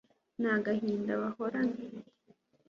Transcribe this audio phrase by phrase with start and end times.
[0.41, 1.77] ni agahinda bahorana